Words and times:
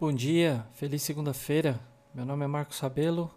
Bom 0.00 0.14
dia, 0.14 0.66
feliz 0.72 1.02
segunda-feira. 1.02 1.78
Meu 2.14 2.24
nome 2.24 2.42
é 2.42 2.48
Marcos 2.48 2.80
Rabelo. 2.80 3.30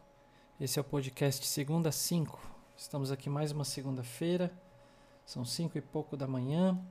Esse 0.58 0.80
é 0.80 0.82
o 0.82 0.86
podcast 0.86 1.46
Segunda 1.46 1.92
5. 1.92 2.40
Estamos 2.78 3.12
aqui 3.12 3.30
mais 3.30 3.52
uma 3.52 3.66
segunda-feira. 3.66 4.50
São 5.26 5.44
cinco 5.44 5.78
e 5.78 5.82
pouco 5.82 6.16
da 6.16 6.26
manhã. 6.26 6.82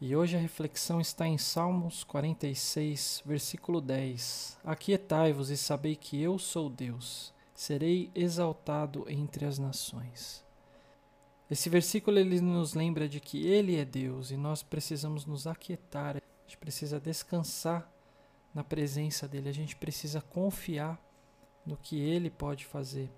E 0.00 0.14
hoje 0.14 0.36
a 0.36 0.38
reflexão 0.38 1.00
está 1.00 1.26
em 1.26 1.36
Salmos 1.36 2.04
46, 2.04 3.24
versículo 3.26 3.80
10. 3.80 4.58
Aquietai-vos 4.62 5.50
e 5.50 5.56
sabei 5.56 5.96
que 5.96 6.22
eu 6.22 6.38
sou 6.38 6.70
Deus. 6.70 7.34
Serei 7.52 8.12
exaltado 8.14 9.06
entre 9.08 9.44
as 9.44 9.58
nações. 9.58 10.44
Esse 11.50 11.68
versículo 11.68 12.16
ele 12.16 12.40
nos 12.40 12.74
lembra 12.74 13.08
de 13.08 13.18
que 13.18 13.44
ele 13.44 13.76
é 13.76 13.84
Deus 13.84 14.30
e 14.30 14.36
nós 14.36 14.62
precisamos 14.62 15.26
nos 15.26 15.48
aquietar. 15.48 16.18
A 16.18 16.20
gente 16.46 16.58
precisa 16.58 17.00
descansar 17.00 17.95
na 18.56 18.64
presença 18.64 19.28
dele, 19.28 19.50
a 19.50 19.52
gente 19.52 19.76
precisa 19.76 20.22
confiar 20.22 20.98
no 21.66 21.76
que 21.76 22.00
ele 22.00 22.30
pode 22.30 22.64
fazer. 22.64 23.10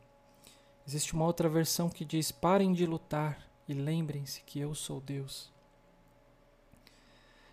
Existe 0.85 1.15
uma 1.15 1.25
outra 1.25 1.49
versão 1.49 1.89
que 1.89 2.05
diz: 2.05 2.33
parem 2.33 2.73
de 2.73 2.85
lutar 2.85 3.49
e 3.69 3.73
lembrem-se 3.73 4.41
que 4.41 4.59
eu 4.59 4.75
sou 4.75 5.01
Deus. 5.01 5.49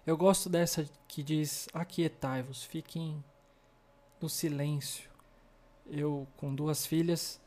Eu 0.03 0.17
gosto 0.17 0.49
dessa 0.49 0.89
que 1.07 1.21
diz: 1.21 1.69
aquietai-vos, 1.75 2.63
fiquem 2.63 3.23
no 4.19 4.27
silêncio. 4.27 5.07
Eu, 5.85 6.25
com 6.37 6.55
duas 6.55 6.87
filhas, 6.87 7.39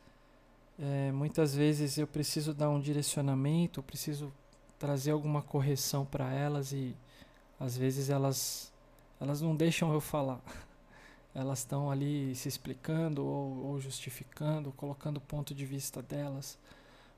é, 0.79 1.10
muitas 1.10 1.52
vezes 1.52 1.98
eu 1.98 2.07
preciso 2.07 2.55
dar 2.55 2.70
um 2.70 2.80
direcionamento, 2.80 3.80
eu 3.80 3.84
preciso 3.84 4.32
trazer 4.79 5.10
alguma 5.10 5.43
correção 5.43 6.07
para 6.07 6.32
elas 6.32 6.70
e 6.70 6.96
às 7.59 7.77
vezes 7.77 8.09
elas 8.09 8.73
elas 9.21 9.41
não 9.41 9.55
deixam 9.55 9.93
eu 9.93 10.01
falar. 10.01 10.41
Elas 11.35 11.61
estão 11.61 11.91
ali 11.91 12.35
se 12.35 12.49
explicando 12.49 13.25
ou, 13.25 13.66
ou, 13.66 13.80
justificando, 13.80 14.73
colocando 14.73 15.19
o 15.19 15.21
ponto 15.21 15.55
de 15.55 15.65
vista 15.65 16.02
delas. 16.02 16.59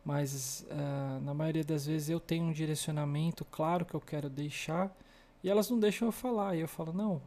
Mas 0.05 0.67
uh, 0.71 1.21
na 1.25 1.33
maioria 1.33 1.65
das 1.65 1.87
vezes 1.87 2.09
eu 2.09 2.19
tenho 2.19 2.45
um 2.45 2.53
direcionamento 2.53 3.45
claro 3.45 3.85
que 3.85 3.95
eu 3.95 4.01
quero 4.01 4.29
deixar 4.29 4.95
e 5.43 5.49
elas 5.49 5.71
não 5.71 5.79
deixam 5.79 6.09
eu 6.09 6.13
falar. 6.13 6.57
E 6.57 6.61
eu 6.61 6.69
falo: 6.69 6.93
não, 6.93 7.21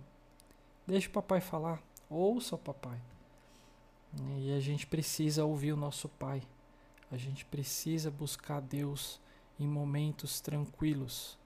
deixa 0.85 1.09
o 1.09 1.11
papai 1.11 1.41
falar, 1.41 1.81
ouça 2.09 2.55
o 2.55 2.59
papai. 2.59 2.99
E 4.37 4.53
a 4.53 4.59
gente 4.59 4.85
precisa 4.85 5.45
ouvir 5.45 5.73
o 5.73 5.77
nosso 5.77 6.07
pai. 6.07 6.43
A 7.11 7.17
gente 7.17 7.45
precisa 7.45 8.11
buscar 8.11 8.59
Deus 8.59 9.19
em 9.59 9.67
momentos 9.67 10.39
tranquilos. 10.39 11.37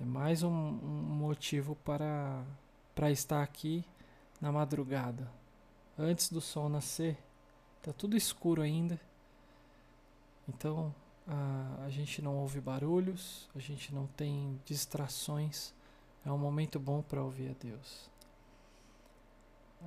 É 0.00 0.04
mais 0.04 0.44
um, 0.44 0.48
um 0.48 1.16
motivo 1.18 1.74
para, 1.84 2.44
para 2.94 3.10
estar 3.10 3.42
aqui 3.42 3.84
na 4.40 4.52
madrugada, 4.52 5.28
antes 5.98 6.30
do 6.30 6.40
sol 6.40 6.68
nascer. 6.68 7.18
Tá 7.82 7.92
tudo 7.92 8.16
escuro 8.16 8.62
ainda. 8.62 9.00
Então 10.48 10.94
a, 11.26 11.84
a 11.84 11.90
gente 11.90 12.22
não 12.22 12.36
ouve 12.36 12.60
barulhos, 12.60 13.48
a 13.56 13.58
gente 13.58 13.92
não 13.92 14.06
tem 14.06 14.60
distrações. 14.64 15.74
É 16.24 16.30
um 16.30 16.38
momento 16.38 16.78
bom 16.78 17.02
para 17.02 17.20
ouvir 17.20 17.50
a 17.50 17.54
Deus. 17.60 18.08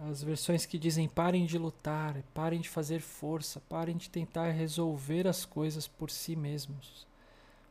As 0.09 0.22
versões 0.22 0.66
que 0.66 0.78
dizem 0.78 1.08
parem 1.08 1.46
de 1.46 1.58
lutar, 1.58 2.22
parem 2.34 2.59
de 2.59 2.68
fazer 2.68 3.00
força, 3.00 3.62
parem 3.70 3.96
de 3.96 4.09
tentar 4.09 4.52
resolver 4.52 5.25
as 5.25 5.46
coisas 5.46 5.88
por 5.88 6.12
si 6.12 6.36
mesmos. 6.36 7.08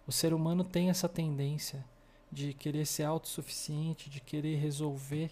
O 0.06 0.12
ser 0.12 0.32
humano 0.32 0.64
tem 0.64 0.88
essa 0.88 1.08
tendência 1.08 1.84
de 2.30 2.54
querer 2.54 2.86
ser 2.86 3.04
autossuficiente, 3.04 4.08
de 4.08 4.20
querer 4.20 4.56
resolver. 4.56 5.30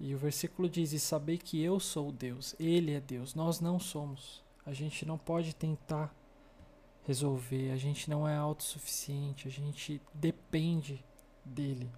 E 0.00 0.14
o 0.14 0.18
versículo 0.18 0.68
diz: 0.68 0.92
E 0.92 0.98
sabei 0.98 1.38
que 1.38 1.60
eu 1.62 1.78
sou 1.78 2.10
Deus, 2.10 2.54
Ele 2.58 2.92
é 2.92 3.00
Deus, 3.00 3.34
nós 3.34 3.60
não 3.60 3.78
somos. 3.78 4.42
A 4.64 4.72
gente 4.72 5.04
não 5.04 5.18
pode 5.18 5.54
tentar 5.54 6.14
resolver, 7.06 7.70
a 7.70 7.76
gente 7.76 8.08
não 8.08 8.26
é 8.26 8.34
autossuficiente, 8.34 9.46
a 9.46 9.50
gente 9.50 10.00
depende 10.14 11.04
dele. 11.44 11.90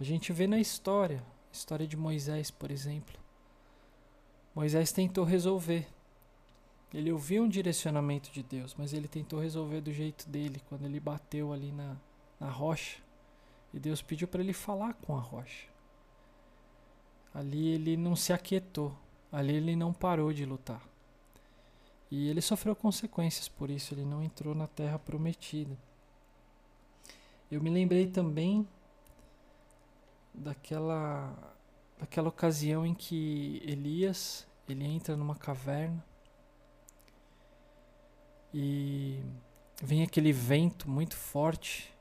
A 0.00 0.02
gente 0.02 0.32
vê 0.32 0.46
na 0.46 0.58
história, 0.58 1.22
história 1.52 1.86
de 1.86 1.96
Moisés, 1.96 2.50
por 2.50 2.70
exemplo. 2.70 3.18
Moisés 4.54 4.92
tentou 4.92 5.24
resolver, 5.24 5.86
ele 6.92 7.10
ouviu 7.10 7.42
um 7.42 7.48
direcionamento 7.48 8.30
de 8.30 8.42
Deus, 8.42 8.74
mas 8.78 8.92
ele 8.92 9.08
tentou 9.08 9.40
resolver 9.40 9.80
do 9.80 9.92
jeito 9.92 10.28
dele, 10.28 10.62
quando 10.68 10.84
ele 10.84 11.00
bateu 11.00 11.52
ali 11.52 11.72
na, 11.72 11.96
na 12.38 12.48
rocha. 12.48 13.02
E 13.72 13.78
Deus 13.78 14.02
pediu 14.02 14.28
para 14.28 14.42
ele 14.42 14.52
falar 14.52 14.94
com 14.94 15.16
a 15.16 15.20
rocha. 15.20 15.68
Ali 17.32 17.68
ele 17.68 17.96
não 17.96 18.14
se 18.14 18.32
aquietou. 18.32 18.96
Ali 19.32 19.54
ele 19.54 19.74
não 19.74 19.92
parou 19.92 20.32
de 20.32 20.44
lutar. 20.44 20.82
E 22.10 22.28
ele 22.28 22.40
sofreu 22.40 22.76
consequências 22.76 23.48
por 23.48 23.70
isso, 23.70 23.94
ele 23.94 24.04
não 24.04 24.22
entrou 24.22 24.54
na 24.54 24.68
terra 24.68 24.98
prometida. 24.98 25.76
Eu 27.50 27.60
me 27.60 27.70
lembrei 27.70 28.06
também 28.06 28.66
daquela 30.32 31.32
daquela 31.98 32.28
ocasião 32.28 32.84
em 32.84 32.92
que 32.92 33.62
Elias, 33.64 34.46
ele 34.68 34.84
entra 34.84 35.16
numa 35.16 35.36
caverna 35.36 36.04
e 38.52 39.20
vem 39.82 40.02
aquele 40.02 40.32
vento 40.32 40.90
muito 40.90 41.16
forte 41.16 41.93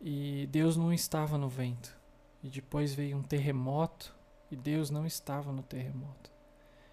e 0.00 0.46
Deus 0.48 0.76
não 0.76 0.92
estava 0.92 1.36
no 1.36 1.48
vento. 1.48 1.96
E 2.42 2.48
depois 2.48 2.94
veio 2.94 3.16
um 3.16 3.22
terremoto 3.22 4.14
e 4.50 4.56
Deus 4.56 4.90
não 4.90 5.06
estava 5.06 5.52
no 5.52 5.62
terremoto. 5.62 6.30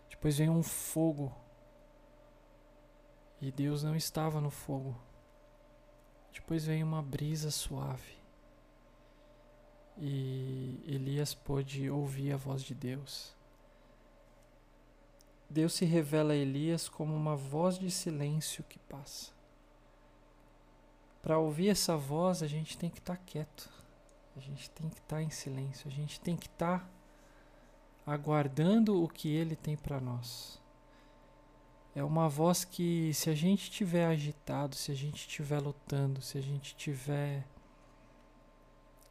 Depois 0.09 0.37
veio 0.37 0.51
um 0.51 0.63
fogo 0.63 1.33
e 3.41 3.51
Deus 3.51 3.83
não 3.83 3.95
estava 3.95 4.41
no 4.41 4.49
fogo. 4.49 4.95
Depois 6.33 6.65
veio 6.65 6.85
uma 6.85 7.01
brisa 7.01 7.51
suave 7.51 8.15
e 9.97 10.83
Elias 10.85 11.33
pôde 11.33 11.89
ouvir 11.89 12.33
a 12.33 12.37
voz 12.37 12.61
de 12.63 12.73
Deus. 12.73 13.33
Deus 15.49 15.73
se 15.73 15.85
revela 15.85 16.33
a 16.33 16.37
Elias 16.37 16.89
como 16.89 17.15
uma 17.15 17.35
voz 17.35 17.77
de 17.77 17.89
silêncio 17.89 18.63
que 18.63 18.79
passa. 18.79 19.34
Para 21.25 21.39
ouvir 21.39 21.69
essa 21.69 21.97
voz, 21.97 22.43
a 22.43 22.47
gente 22.47 22.77
tem 22.77 22.87
que 22.87 22.99
estar 22.99 23.15
tá 23.15 23.21
quieto. 23.25 23.67
A 24.37 24.39
gente 24.39 24.69
tem 24.69 24.87
que 24.87 24.99
estar 24.99 25.15
tá 25.15 25.23
em 25.23 25.31
silêncio. 25.31 25.87
A 25.87 25.91
gente 25.91 26.19
tem 26.19 26.37
que 26.37 26.45
estar 26.45 26.81
tá 26.81 26.85
aguardando 28.05 29.03
o 29.03 29.09
que 29.09 29.27
ele 29.29 29.55
tem 29.55 29.75
para 29.75 29.99
nós. 29.99 30.61
É 31.95 32.03
uma 32.03 32.29
voz 32.29 32.63
que, 32.63 33.11
se 33.11 33.31
a 33.31 33.33
gente 33.33 33.63
estiver 33.63 34.05
agitado, 34.05 34.75
se 34.75 34.91
a 34.91 34.95
gente 34.95 35.15
estiver 35.15 35.59
lutando, 35.59 36.21
se 36.21 36.37
a 36.37 36.41
gente 36.41 36.75
estiver 36.77 37.43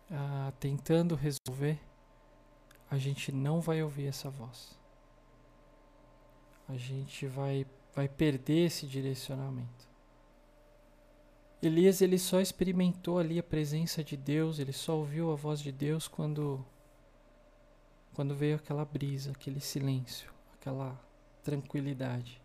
ah, 0.08 0.52
tentando 0.60 1.16
resolver, 1.16 1.80
a 2.88 2.96
gente 2.96 3.32
não 3.32 3.60
vai 3.60 3.82
ouvir 3.82 4.06
essa 4.06 4.30
voz. 4.30 4.78
A 6.68 6.76
gente 6.76 7.26
vai, 7.26 7.66
vai 7.92 8.08
perder 8.08 8.66
esse 8.66 8.86
direcionamento. 8.86 9.93
Elias 11.64 12.00
ele 12.00 12.18
só 12.18 12.40
experimentou 12.40 13.18
ali 13.18 13.38
a 13.38 13.42
presença 13.42 14.02
de 14.02 14.16
Deus, 14.16 14.58
ele 14.58 14.72
só 14.72 14.96
ouviu 14.96 15.32
a 15.32 15.34
voz 15.34 15.60
de 15.60 15.72
Deus 15.72 16.08
quando 16.08 16.64
quando 18.14 18.34
veio 18.34 18.56
aquela 18.56 18.84
brisa, 18.84 19.32
aquele 19.32 19.60
silêncio, 19.60 20.32
aquela 20.54 20.98
tranquilidade. 21.42 22.40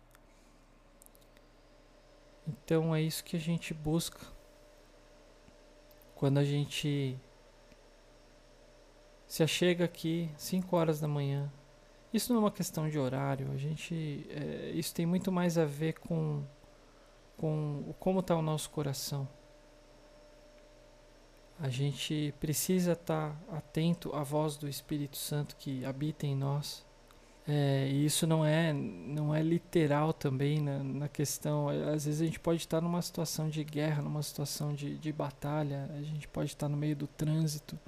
Então 2.46 2.94
é 2.94 3.00
isso 3.00 3.22
que 3.22 3.36
a 3.36 3.40
gente 3.40 3.72
busca 3.72 4.20
quando 6.16 6.38
a 6.38 6.44
gente 6.44 7.16
se 9.26 9.42
achega 9.44 9.84
aqui 9.84 10.28
5 10.36 10.76
horas 10.76 10.98
da 10.98 11.06
manhã. 11.06 11.50
Isso 12.12 12.32
não 12.32 12.40
é 12.40 12.44
uma 12.44 12.50
questão 12.50 12.88
de 12.88 12.98
horário, 12.98 13.52
a 13.52 13.56
gente 13.56 14.26
é, 14.28 14.70
isso 14.74 14.92
tem 14.92 15.06
muito 15.06 15.30
mais 15.30 15.56
a 15.56 15.64
ver 15.64 16.00
com 16.00 16.44
com 17.40 17.94
como 17.98 18.20
está 18.20 18.36
o 18.36 18.42
nosso 18.42 18.68
coração. 18.68 19.26
A 21.58 21.70
gente 21.70 22.34
precisa 22.38 22.92
estar 22.92 23.30
tá 23.30 23.56
atento 23.56 24.14
à 24.14 24.22
voz 24.22 24.58
do 24.58 24.68
Espírito 24.68 25.16
Santo 25.16 25.56
que 25.56 25.82
habita 25.86 26.26
em 26.26 26.36
nós. 26.36 26.84
É, 27.48 27.88
e 27.90 28.04
isso 28.04 28.26
não 28.26 28.44
é, 28.44 28.74
não 28.74 29.34
é 29.34 29.42
literal 29.42 30.12
também 30.12 30.60
na, 30.60 30.82
na, 30.82 31.08
questão. 31.08 31.70
Às 31.70 32.04
vezes 32.04 32.20
a 32.20 32.26
gente 32.26 32.38
pode 32.38 32.60
estar 32.60 32.82
numa 32.82 33.00
situação 33.00 33.48
de 33.48 33.64
guerra, 33.64 34.02
numa 34.02 34.22
situação 34.22 34.74
de, 34.74 34.98
de 34.98 35.10
batalha, 35.10 35.90
a 35.94 36.02
gente 36.02 36.28
pode 36.28 36.50
estar 36.50 36.68
no 36.68 36.76
meio 36.76 36.94
do 36.94 37.06
trânsito 37.06 37.78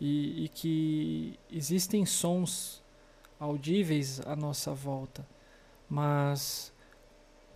e, 0.00 0.46
e 0.46 0.48
que 0.48 1.38
existem 1.50 2.06
sons 2.06 2.82
audíveis 3.38 4.20
à 4.26 4.34
nossa 4.34 4.72
volta, 4.72 5.26
mas 5.88 6.73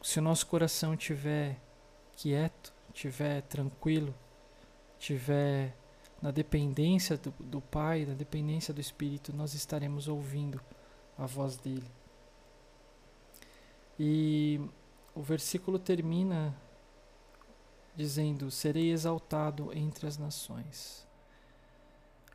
se 0.03 0.19
o 0.19 0.23
nosso 0.23 0.47
coração 0.47 0.97
tiver 0.97 1.61
quieto, 2.17 2.73
tiver 2.93 3.43
tranquilo, 3.43 4.15
tiver 4.99 5.75
na 6.21 6.31
dependência 6.31 7.17
do, 7.17 7.33
do 7.39 7.61
Pai, 7.61 8.05
na 8.05 8.15
dependência 8.15 8.75
do 8.75 8.81
Espírito, 8.81 9.33
nós 9.33 9.55
estaremos 9.55 10.09
ouvindo 10.09 10.61
a 11.17 11.27
voz 11.27 11.57
dele. 11.57 11.91
E 13.99 14.61
o 15.15 15.23
versículo 15.23 15.79
termina 15.79 16.57
dizendo: 17.97 18.51
Serei 18.51 18.93
exaltado 18.93 19.73
entre 19.77 20.07
as 20.07 20.17
nações. 20.17 21.07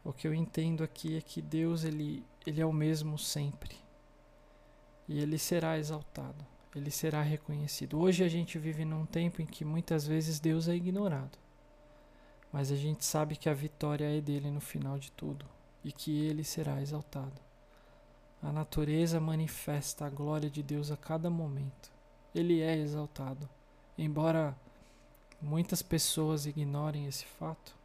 O 0.04 0.12
que 0.12 0.28
eu 0.28 0.34
entendo 0.34 0.84
aqui 0.84 1.16
é 1.16 1.22
que 1.22 1.42
Deus 1.42 1.86
ele, 1.86 2.26
ele 2.46 2.60
é 2.60 2.66
o 2.66 2.74
mesmo 2.74 3.18
sempre. 3.18 3.78
E 5.08 5.20
ele 5.20 5.38
será 5.38 5.78
exaltado, 5.78 6.46
ele 6.76 6.92
será 6.92 7.22
reconhecido. 7.22 8.00
Hoje 8.00 8.24
a 8.24 8.28
gente 8.28 8.58
vive 8.58 8.84
num 8.84 9.06
tempo 9.06 9.42
em 9.42 9.46
que 9.46 9.64
muitas 9.64 10.08
vezes 10.08 10.40
Deus 10.40 10.68
é 10.68 10.76
ignorado. 10.76 11.38
Mas 12.52 12.72
a 12.72 12.76
gente 12.76 13.04
sabe 13.06 13.36
que 13.36 13.50
a 13.50 13.54
vitória 13.54 14.06
é 14.18 14.22
dele 14.22 14.50
no 14.52 14.62
final 14.62 14.98
de 14.98 15.12
tudo 15.12 15.46
e 15.84 15.92
que 15.92 16.26
ele 16.26 16.44
será 16.44 16.82
exaltado. 16.82 17.42
A 18.42 18.52
natureza 18.52 19.20
manifesta 19.20 20.06
a 20.06 20.10
glória 20.10 20.50
de 20.50 20.62
Deus 20.62 20.92
a 20.92 20.98
cada 20.98 21.30
momento. 21.30 21.92
Ele 22.34 22.62
é 22.62 22.76
exaltado. 22.78 23.50
Embora 23.98 24.56
muitas 25.42 25.82
pessoas 25.82 26.46
ignorem 26.46 27.06
esse 27.06 27.26
fato, 27.26 27.76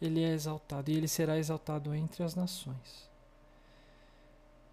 ele 0.00 0.22
é 0.22 0.32
exaltado 0.32 0.90
e 0.90 0.94
ele 0.94 1.08
será 1.08 1.38
exaltado 1.38 1.94
entre 1.94 2.22
as 2.22 2.34
nações. 2.34 3.10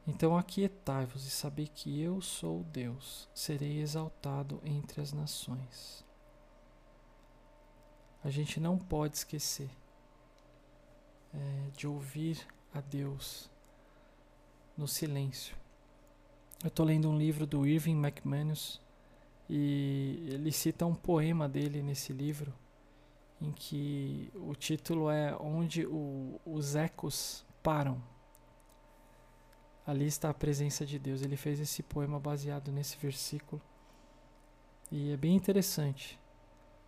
Então 0.06 0.38
aquietai-vos 0.38 1.26
e 1.26 1.30
sabei 1.30 1.68
que 1.68 2.02
eu 2.02 2.22
sou 2.22 2.64
Deus, 2.66 3.30
serei 3.34 3.80
exaltado 3.80 4.60
entre 4.66 5.00
as 5.00 5.14
nações. 5.14 6.04
A 8.24 8.30
gente 8.30 8.60
não 8.60 8.78
pode 8.78 9.18
esquecer 9.18 9.70
é, 11.34 11.70
de 11.76 11.88
ouvir 11.88 12.46
a 12.74 12.82
Deus 12.82 13.50
no 14.78 14.88
silêncio. 14.88 15.56
Eu 16.62 16.68
estou 16.68 16.86
lendo 16.86 17.10
um 17.10 17.18
livro 17.18 17.46
do 17.46 17.66
Irving 17.66 17.98
McManus 17.98 18.82
e 19.50 20.28
ele 20.30 20.52
cita 20.52 20.86
um 20.86 20.96
poema 20.96 21.48
dele 21.48 21.82
nesse 21.82 22.14
livro 22.14 22.54
em 23.42 23.52
que 23.52 24.32
o 24.36 24.56
título 24.56 25.10
é 25.10 25.36
Onde 25.38 25.86
o, 25.86 26.40
os 26.46 26.76
ecos 26.76 27.46
param. 27.62 28.02
Ali 29.86 30.06
está 30.06 30.30
a 30.30 30.34
presença 30.34 30.86
de 30.86 30.98
Deus. 30.98 31.22
Ele 31.22 31.36
fez 31.36 31.60
esse 31.60 31.84
poema 31.84 32.20
baseado 32.20 32.72
nesse 32.72 32.98
versículo. 32.98 33.62
E 34.92 35.12
é 35.12 35.18
bem 35.18 35.36
interessante. 35.36 36.20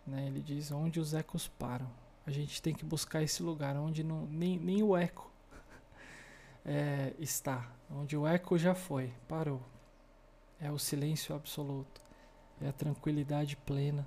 Né? 0.06 0.26
Ele 0.26 0.40
diz 0.40 0.70
onde 0.70 1.00
os 1.00 1.12
ecos 1.12 1.48
param. 1.48 1.90
A 2.26 2.30
gente 2.30 2.60
tem 2.60 2.74
que 2.74 2.84
buscar 2.84 3.22
esse 3.22 3.42
lugar 3.42 3.76
onde 3.76 4.02
não, 4.02 4.26
nem, 4.26 4.58
nem 4.58 4.82
o 4.82 4.96
eco 4.96 5.30
é, 6.64 7.12
está. 7.18 7.70
Onde 7.90 8.16
o 8.16 8.26
eco 8.26 8.58
já 8.58 8.74
foi, 8.74 9.12
parou. 9.28 9.62
É 10.58 10.70
o 10.70 10.78
silêncio 10.78 11.34
absoluto. 11.34 12.00
É 12.60 12.68
a 12.68 12.72
tranquilidade 12.72 13.56
plena 13.56 14.06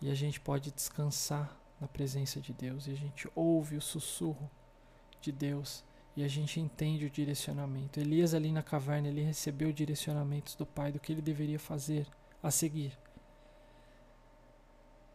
e 0.00 0.10
a 0.10 0.14
gente 0.14 0.38
pode 0.38 0.70
descansar 0.70 1.56
na 1.80 1.88
presença 1.88 2.40
de 2.40 2.52
Deus 2.52 2.86
e 2.86 2.90
a 2.90 2.94
gente 2.94 3.26
ouve 3.34 3.76
o 3.76 3.80
sussurro 3.80 4.50
de 5.20 5.32
Deus 5.32 5.82
e 6.16 6.22
a 6.22 6.28
gente 6.28 6.60
entende 6.60 7.04
o 7.04 7.10
direcionamento. 7.10 7.98
Elias 7.98 8.34
ali 8.34 8.52
na 8.52 8.62
caverna, 8.62 9.08
ele 9.08 9.22
recebeu 9.22 9.72
direcionamentos 9.72 10.54
do 10.54 10.64
Pai 10.64 10.92
do 10.92 11.00
que 11.00 11.12
ele 11.12 11.22
deveria 11.22 11.58
fazer 11.58 12.06
a 12.42 12.50
seguir. 12.50 12.96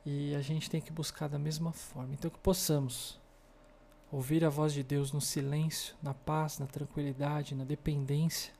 E 0.05 0.35
a 0.35 0.41
gente 0.41 0.69
tem 0.69 0.81
que 0.81 0.91
buscar 0.91 1.27
da 1.29 1.39
mesma 1.39 1.71
forma. 1.71 2.13
Então 2.13 2.29
que 2.29 2.39
possamos 2.39 3.19
ouvir 4.11 4.43
a 4.43 4.49
voz 4.49 4.73
de 4.73 4.83
Deus 4.83 5.11
no 5.11 5.21
silêncio, 5.21 5.95
na 6.01 6.13
paz, 6.13 6.59
na 6.59 6.65
tranquilidade, 6.65 7.55
na 7.55 7.63
dependência 7.63 8.53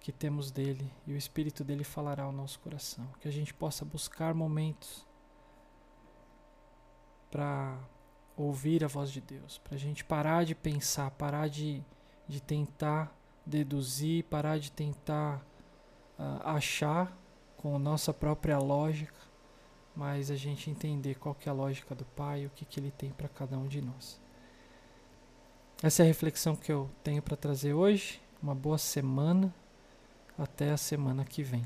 que 0.00 0.12
temos 0.12 0.50
dele 0.50 0.90
e 1.06 1.12
o 1.12 1.16
espírito 1.16 1.64
dele 1.64 1.84
falará 1.84 2.22
ao 2.22 2.32
nosso 2.32 2.60
coração. 2.60 3.06
Que 3.20 3.28
a 3.28 3.32
gente 3.32 3.52
possa 3.52 3.84
buscar 3.84 4.32
momentos 4.34 5.06
para 7.30 7.78
ouvir 8.42 8.84
a 8.84 8.88
voz 8.88 9.10
de 9.10 9.20
Deus, 9.20 9.58
para 9.58 9.74
a 9.74 9.78
gente 9.78 10.04
parar 10.04 10.44
de 10.44 10.54
pensar, 10.54 11.10
parar 11.12 11.48
de, 11.48 11.82
de 12.26 12.40
tentar 12.40 13.12
deduzir, 13.44 14.24
parar 14.24 14.58
de 14.58 14.70
tentar 14.70 15.44
uh, 16.18 16.40
achar 16.44 17.16
com 17.56 17.74
a 17.74 17.78
nossa 17.78 18.14
própria 18.14 18.58
lógica, 18.58 19.18
mas 19.94 20.30
a 20.30 20.36
gente 20.36 20.70
entender 20.70 21.16
qual 21.16 21.34
que 21.34 21.48
é 21.48 21.52
a 21.52 21.54
lógica 21.54 21.94
do 21.94 22.04
Pai, 22.04 22.46
o 22.46 22.50
que, 22.50 22.64
que 22.64 22.78
Ele 22.78 22.92
tem 22.92 23.10
para 23.10 23.28
cada 23.28 23.58
um 23.58 23.66
de 23.66 23.82
nós. 23.82 24.20
Essa 25.82 26.02
é 26.02 26.04
a 26.04 26.06
reflexão 26.06 26.54
que 26.56 26.70
eu 26.70 26.90
tenho 27.02 27.22
para 27.22 27.36
trazer 27.36 27.72
hoje. 27.72 28.20
Uma 28.42 28.54
boa 28.54 28.78
semana. 28.78 29.54
Até 30.36 30.70
a 30.70 30.76
semana 30.76 31.24
que 31.24 31.42
vem. 31.42 31.64